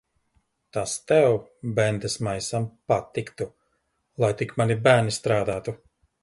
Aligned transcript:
Tas 0.77 0.93
tev, 1.11 1.35
bendesmaisam, 1.79 2.65
patiktu. 2.93 3.49
Lai 4.25 4.31
tik 4.41 4.57
mani 4.63 4.79
bērni 4.89 5.15
strādātu. 5.21 5.77